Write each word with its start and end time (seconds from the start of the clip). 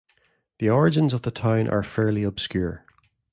The 0.57 0.67
origins 0.67 1.13
of 1.13 1.21
the 1.21 1.29
town 1.29 1.67
are 1.67 1.83
fairly 1.83 2.23
obscure. 2.23 2.85